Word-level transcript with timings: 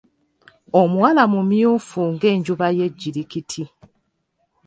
Omuwala 0.81 1.23
mumyufu 1.31 2.01
ng'enjuba 2.13 2.67
y'ejjirikiti. 2.77 3.63